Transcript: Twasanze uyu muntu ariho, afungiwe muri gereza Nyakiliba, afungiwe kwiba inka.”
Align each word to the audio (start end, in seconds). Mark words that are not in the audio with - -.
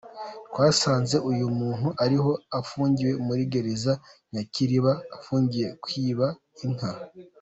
Twasanze 0.51 1.15
uyu 1.31 1.45
muntu 1.59 1.89
ariho, 2.03 2.31
afungiwe 2.59 3.13
muri 3.27 3.43
gereza 3.53 3.93
Nyakiliba, 4.33 4.91
afungiwe 5.17 5.69
kwiba 5.83 6.27
inka.” 6.65 6.89